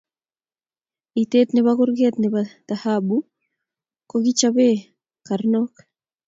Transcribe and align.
Eitiet 1.17 1.49
nebo 1.53 1.71
kurget 1.77 2.15
nebo 2.19 2.39
tahabu 2.67 3.17
kokikichobe 4.09 4.67
karnok 5.27 5.73